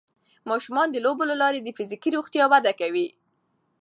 ماشومان 0.49 0.87
د 0.91 0.95
لوبو 1.05 1.23
له 1.31 1.35
لارې 1.41 1.59
د 1.61 1.69
فزیکي 1.77 2.09
روغتیا 2.17 2.45
وده 2.51 2.73
کوي. 2.79 3.07